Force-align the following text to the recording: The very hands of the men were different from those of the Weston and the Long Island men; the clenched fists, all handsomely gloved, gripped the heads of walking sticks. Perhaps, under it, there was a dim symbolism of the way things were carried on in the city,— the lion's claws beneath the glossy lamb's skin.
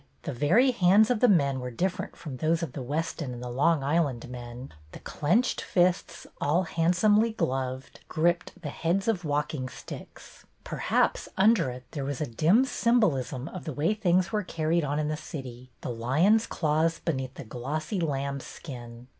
The 0.23 0.33
very 0.33 0.71
hands 0.71 1.11
of 1.11 1.19
the 1.19 1.27
men 1.27 1.59
were 1.59 1.69
different 1.69 2.15
from 2.15 2.37
those 2.37 2.63
of 2.63 2.73
the 2.73 2.81
Weston 2.81 3.33
and 3.35 3.43
the 3.43 3.51
Long 3.51 3.83
Island 3.83 4.27
men; 4.29 4.73
the 4.93 4.99
clenched 4.99 5.61
fists, 5.61 6.25
all 6.41 6.63
handsomely 6.63 7.33
gloved, 7.33 7.99
gripped 8.07 8.59
the 8.63 8.69
heads 8.71 9.07
of 9.07 9.23
walking 9.23 9.69
sticks. 9.69 10.43
Perhaps, 10.63 11.29
under 11.37 11.69
it, 11.69 11.83
there 11.91 12.03
was 12.03 12.19
a 12.19 12.25
dim 12.25 12.65
symbolism 12.65 13.47
of 13.49 13.65
the 13.65 13.73
way 13.73 13.93
things 13.93 14.31
were 14.31 14.41
carried 14.41 14.83
on 14.83 14.97
in 14.97 15.07
the 15.07 15.15
city,— 15.15 15.69
the 15.81 15.91
lion's 15.91 16.47
claws 16.47 16.97
beneath 16.97 17.35
the 17.35 17.43
glossy 17.43 17.99
lamb's 17.99 18.43
skin. 18.47 19.05